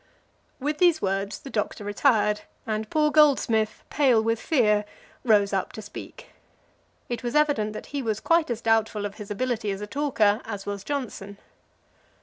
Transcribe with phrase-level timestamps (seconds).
[0.59, 4.83] With these words the Doctor retired, and poor Goldsmith, pale with fear,
[5.23, 6.29] rose up to speak.
[7.07, 10.41] It was evident that he was quite as doubtful of his ability as a talker
[10.43, 11.37] as was Johnson.